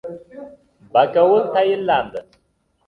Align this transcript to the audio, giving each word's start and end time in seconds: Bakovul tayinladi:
Bakovul 0.93 1.43
tayinladi: 1.53 2.27